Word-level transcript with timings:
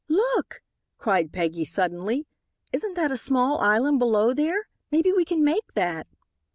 "Look," 0.09 0.63
cried 0.97 1.31
Peggy 1.31 1.63
suddenly, 1.63 2.25
"isn't 2.73 2.95
that 2.95 3.11
a 3.11 3.17
small 3.17 3.59
island 3.59 3.99
below 3.99 4.33
there? 4.33 4.67
Maybe 4.91 5.11
we 5.13 5.23
can 5.25 5.43
make 5.43 5.75
that?" 5.75 6.07